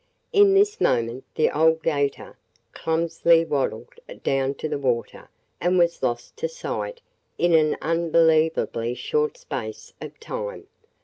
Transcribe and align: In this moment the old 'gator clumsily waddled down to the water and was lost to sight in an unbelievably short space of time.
In 0.33 0.55
this 0.55 0.81
moment 0.81 1.25
the 1.35 1.51
old 1.55 1.83
'gator 1.83 2.35
clumsily 2.71 3.45
waddled 3.45 3.89
down 4.23 4.55
to 4.55 4.67
the 4.67 4.79
water 4.79 5.29
and 5.59 5.77
was 5.77 6.01
lost 6.01 6.35
to 6.37 6.49
sight 6.49 7.01
in 7.37 7.53
an 7.53 7.77
unbelievably 7.83 8.95
short 8.95 9.37
space 9.37 9.93
of 10.01 10.19
time. 10.19 10.65